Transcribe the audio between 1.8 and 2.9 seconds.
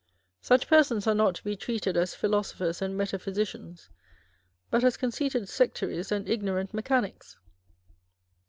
as philosophers